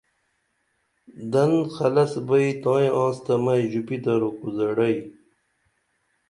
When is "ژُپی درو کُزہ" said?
3.71-4.67